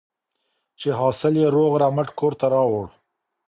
چې 0.79 0.89
حاصل 0.99 1.33
یې 1.41 1.47
روغ 1.55 1.71
رمټ 1.83 2.07
کور 2.19 2.33
ته 2.39 2.45
راوړ. 2.53 2.85